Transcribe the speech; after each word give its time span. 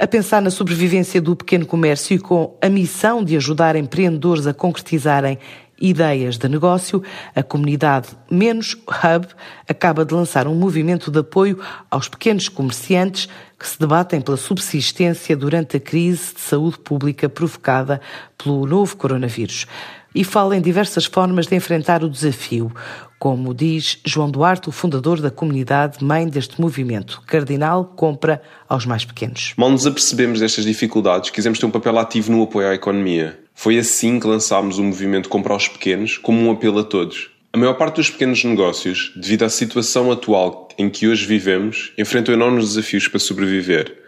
A 0.00 0.06
pensar 0.06 0.40
na 0.40 0.50
sobrevivência 0.50 1.20
do 1.20 1.36
pequeno 1.36 1.66
comércio 1.66 2.14
e 2.14 2.18
com 2.18 2.56
a 2.62 2.70
missão 2.70 3.22
de 3.22 3.36
ajudar 3.36 3.76
empreendedores 3.76 4.46
a 4.46 4.54
concretizarem 4.54 5.38
ideias 5.80 6.36
de 6.36 6.48
negócio, 6.48 7.02
a 7.34 7.42
comunidade 7.42 8.08
Menos 8.30 8.74
Hub 8.74 9.26
acaba 9.68 10.04
de 10.04 10.14
lançar 10.14 10.46
um 10.46 10.54
movimento 10.54 11.10
de 11.10 11.20
apoio 11.20 11.58
aos 11.90 12.08
pequenos 12.08 12.48
comerciantes 12.48 13.28
que 13.58 13.66
se 13.66 13.78
debatem 13.78 14.20
pela 14.20 14.36
subsistência 14.36 15.36
durante 15.36 15.76
a 15.76 15.80
crise 15.80 16.34
de 16.34 16.40
saúde 16.40 16.78
pública 16.78 17.28
provocada 17.28 18.00
pelo 18.36 18.66
novo 18.66 18.96
coronavírus. 18.96 19.66
E 20.14 20.24
fala 20.24 20.56
em 20.56 20.60
diversas 20.60 21.04
formas 21.04 21.46
de 21.46 21.54
enfrentar 21.54 22.02
o 22.02 22.10
desafio, 22.10 22.72
como 23.16 23.54
diz 23.54 23.98
João 24.04 24.30
Duarte, 24.30 24.68
o 24.68 24.72
fundador 24.72 25.20
da 25.20 25.30
comunidade 25.30 26.02
mãe 26.02 26.26
deste 26.26 26.60
movimento. 26.60 27.22
Cardinal 27.26 27.84
compra 27.84 28.42
aos 28.68 28.84
mais 28.86 29.04
pequenos. 29.04 29.52
Mal 29.56 29.70
nos 29.70 29.86
apercebemos 29.86 30.40
destas 30.40 30.64
dificuldades, 30.64 31.30
quisemos 31.30 31.58
ter 31.58 31.66
um 31.66 31.70
papel 31.70 31.96
ativo 31.98 32.32
no 32.32 32.42
apoio 32.42 32.68
à 32.68 32.74
economia. 32.74 33.38
Foi 33.62 33.78
assim 33.78 34.18
que 34.18 34.26
lançámos 34.26 34.78
o 34.78 34.82
movimento 34.82 35.28
Comprar 35.28 35.52
aos 35.52 35.68
Pequenos 35.68 36.16
como 36.16 36.40
um 36.40 36.50
apelo 36.50 36.78
a 36.78 36.82
todos. 36.82 37.28
A 37.52 37.58
maior 37.58 37.74
parte 37.74 37.96
dos 37.96 38.08
pequenos 38.08 38.42
negócios, 38.42 39.12
devido 39.14 39.44
à 39.44 39.50
situação 39.50 40.10
atual 40.10 40.70
em 40.78 40.88
que 40.88 41.06
hoje 41.06 41.26
vivemos, 41.26 41.92
enfrentam 41.98 42.32
enormes 42.32 42.68
desafios 42.70 43.06
para 43.06 43.18
sobreviver. 43.18 43.98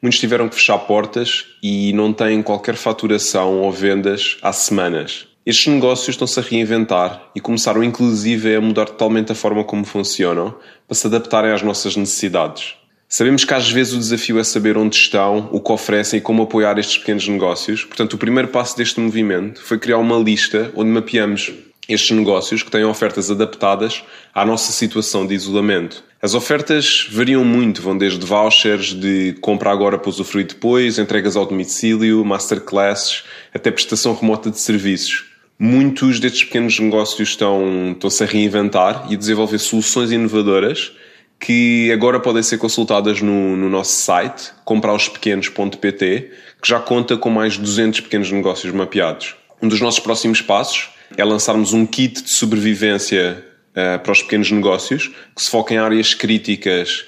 Muitos 0.00 0.18
tiveram 0.18 0.48
que 0.48 0.54
fechar 0.54 0.78
portas 0.78 1.44
e 1.62 1.92
não 1.92 2.14
têm 2.14 2.42
qualquer 2.42 2.76
faturação 2.76 3.60
ou 3.60 3.70
vendas 3.70 4.38
há 4.40 4.54
semanas. 4.54 5.26
Estes 5.44 5.66
negócios 5.66 6.08
estão-se 6.08 6.40
a 6.40 6.42
reinventar 6.42 7.30
e 7.36 7.40
começaram 7.40 7.84
inclusive 7.84 8.56
a 8.56 8.60
mudar 8.62 8.86
totalmente 8.86 9.32
a 9.32 9.34
forma 9.34 9.64
como 9.64 9.84
funcionam 9.84 10.56
para 10.88 10.94
se 10.94 11.06
adaptarem 11.06 11.52
às 11.52 11.60
nossas 11.60 11.94
necessidades. 11.94 12.74
Sabemos 13.16 13.44
que 13.44 13.54
às 13.54 13.70
vezes 13.70 13.92
o 13.92 13.98
desafio 14.00 14.40
é 14.40 14.42
saber 14.42 14.76
onde 14.76 14.96
estão, 14.96 15.48
o 15.52 15.60
que 15.60 15.70
oferecem 15.70 16.18
e 16.18 16.20
como 16.20 16.42
apoiar 16.42 16.76
estes 16.80 16.98
pequenos 16.98 17.28
negócios. 17.28 17.84
Portanto, 17.84 18.14
o 18.14 18.18
primeiro 18.18 18.48
passo 18.48 18.76
deste 18.76 18.98
movimento 18.98 19.62
foi 19.62 19.78
criar 19.78 19.98
uma 19.98 20.18
lista 20.18 20.72
onde 20.74 20.90
mapeamos 20.90 21.52
estes 21.88 22.10
negócios 22.10 22.64
que 22.64 22.72
têm 22.72 22.82
ofertas 22.82 23.30
adaptadas 23.30 24.02
à 24.34 24.44
nossa 24.44 24.72
situação 24.72 25.24
de 25.24 25.32
isolamento. 25.32 26.02
As 26.20 26.34
ofertas 26.34 27.06
variam 27.08 27.44
muito, 27.44 27.82
vão 27.82 27.96
desde 27.96 28.26
vouchers 28.26 28.92
de 28.92 29.36
compra 29.40 29.70
agora 29.70 29.96
para 29.96 30.10
usufruir 30.10 30.48
depois, 30.48 30.98
entregas 30.98 31.36
ao 31.36 31.46
domicílio, 31.46 32.24
masterclasses, 32.24 33.22
até 33.54 33.70
prestação 33.70 34.12
remota 34.12 34.50
de 34.50 34.58
serviços. 34.58 35.24
Muitos 35.56 36.18
destes 36.18 36.42
pequenos 36.42 36.80
negócios 36.80 37.28
estão, 37.28 37.92
estão-se 37.92 38.24
a 38.24 38.26
reinventar 38.26 39.06
e 39.08 39.14
a 39.14 39.16
desenvolver 39.16 39.58
soluções 39.58 40.10
inovadoras 40.10 40.90
que 41.38 41.92
agora 41.92 42.18
podem 42.18 42.42
ser 42.42 42.58
consultadas 42.58 43.20
no, 43.20 43.56
no 43.56 43.68
nosso 43.68 43.92
site, 43.92 44.52
comprarospequenos.pt, 44.64 46.30
que 46.62 46.68
já 46.68 46.80
conta 46.80 47.16
com 47.16 47.30
mais 47.30 47.54
de 47.54 47.60
200 47.60 48.00
pequenos 48.00 48.32
negócios 48.32 48.72
mapeados. 48.72 49.36
Um 49.60 49.68
dos 49.68 49.80
nossos 49.80 50.00
próximos 50.00 50.40
passos 50.40 50.90
é 51.16 51.24
lançarmos 51.24 51.72
um 51.72 51.84
kit 51.86 52.22
de 52.22 52.30
sobrevivência 52.30 53.44
uh, 53.70 53.98
para 53.98 54.12
os 54.12 54.22
pequenos 54.22 54.50
negócios, 54.50 55.08
que 55.34 55.42
se 55.42 55.50
foca 55.50 55.74
em 55.74 55.78
áreas 55.78 56.14
críticas 56.14 57.04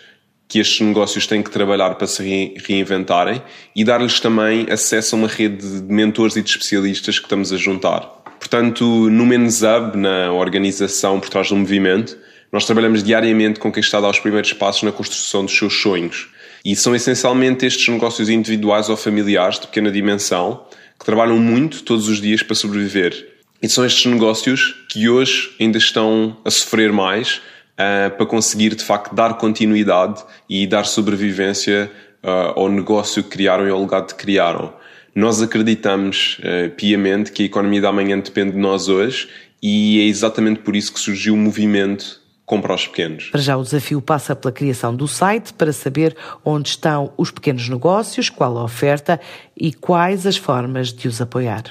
que 0.48 0.60
estes 0.60 0.80
negócios 0.80 1.26
têm 1.26 1.42
que 1.42 1.50
trabalhar 1.50 1.96
para 1.96 2.06
se 2.06 2.22
re 2.22 2.54
reinventarem 2.64 3.42
e 3.74 3.84
dar-lhes 3.84 4.20
também 4.20 4.66
acesso 4.70 5.16
a 5.16 5.18
uma 5.18 5.28
rede 5.28 5.80
de 5.80 5.92
mentores 5.92 6.36
e 6.36 6.42
de 6.42 6.50
especialistas 6.50 7.18
que 7.18 7.24
estamos 7.24 7.52
a 7.52 7.56
juntar. 7.56 8.00
Portanto, 8.38 9.10
no 9.10 9.26
Men's 9.26 9.62
Hub, 9.62 9.96
na 9.96 10.32
organização 10.32 11.18
por 11.18 11.28
trás 11.28 11.48
do 11.48 11.56
movimento, 11.56 12.16
nós 12.52 12.64
trabalhamos 12.64 13.02
diariamente 13.02 13.60
com 13.60 13.72
quem 13.72 13.80
está 13.80 13.98
a 13.98 14.00
dar 14.02 14.10
os 14.10 14.20
primeiros 14.20 14.52
passos 14.52 14.82
na 14.82 14.92
construção 14.92 15.44
dos 15.44 15.56
seus 15.56 15.80
sonhos. 15.80 16.28
E 16.64 16.74
são 16.74 16.94
essencialmente 16.94 17.66
estes 17.66 17.88
negócios 17.88 18.28
individuais 18.28 18.88
ou 18.88 18.96
familiares 18.96 19.58
de 19.60 19.66
pequena 19.66 19.90
dimensão 19.90 20.64
que 20.98 21.04
trabalham 21.04 21.38
muito 21.38 21.82
todos 21.82 22.08
os 22.08 22.20
dias 22.20 22.42
para 22.42 22.54
sobreviver. 22.54 23.36
E 23.62 23.68
são 23.68 23.84
estes 23.84 24.10
negócios 24.10 24.74
que 24.88 25.08
hoje 25.08 25.54
ainda 25.60 25.78
estão 25.78 26.36
a 26.44 26.50
sofrer 26.50 26.92
mais 26.92 27.36
uh, 27.36 28.10
para 28.16 28.26
conseguir 28.26 28.74
de 28.74 28.84
facto 28.84 29.14
dar 29.14 29.34
continuidade 29.34 30.22
e 30.48 30.66
dar 30.66 30.84
sobrevivência 30.84 31.90
uh, 32.22 32.58
ao 32.58 32.68
negócio 32.68 33.22
que 33.22 33.30
criaram 33.30 33.66
e 33.66 33.70
ao 33.70 33.80
legado 33.80 34.08
que 34.08 34.14
criaram. 34.14 34.72
Nós 35.14 35.40
acreditamos 35.40 36.38
uh, 36.40 36.70
piamente 36.70 37.32
que 37.32 37.42
a 37.42 37.46
economia 37.46 37.80
da 37.80 37.92
manhã 37.92 38.18
depende 38.18 38.52
de 38.52 38.58
nós 38.58 38.88
hoje 38.88 39.28
e 39.62 40.00
é 40.00 40.04
exatamente 40.04 40.60
por 40.60 40.76
isso 40.76 40.92
que 40.92 41.00
surgiu 41.00 41.34
o 41.34 41.36
movimento 41.36 42.20
compra 42.46 42.72
aos 42.72 42.86
pequenos. 42.86 43.28
Para 43.30 43.40
já 43.40 43.56
o 43.56 43.62
desafio 43.62 44.00
passa 44.00 44.34
pela 44.36 44.52
criação 44.52 44.94
do 44.94 45.08
site 45.08 45.52
para 45.52 45.72
saber 45.72 46.16
onde 46.44 46.68
estão 46.70 47.12
os 47.16 47.32
pequenos 47.32 47.68
negócios, 47.68 48.30
qual 48.30 48.56
a 48.56 48.64
oferta 48.64 49.20
e 49.56 49.72
quais 49.72 50.26
as 50.26 50.36
formas 50.36 50.92
de 50.92 51.08
os 51.08 51.20
apoiar. 51.20 51.64